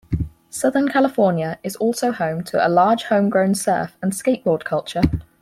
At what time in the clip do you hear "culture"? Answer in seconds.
4.63-5.03